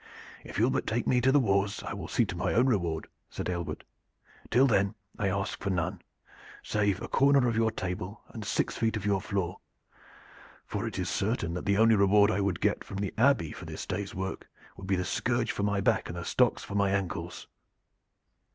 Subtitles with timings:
[0.43, 2.65] "If you will but take me to the wars I will see to my own
[2.65, 3.83] reward," said Aylward.
[4.49, 6.01] "Till then I ask for none,
[6.63, 9.59] save a corner of your table and six feet of your floor,
[10.65, 13.65] for it is certain that the only reward I would get from the Abbey for
[13.65, 16.89] this day's work would be the scourge for my back and the stocks for my
[16.89, 17.45] ankles.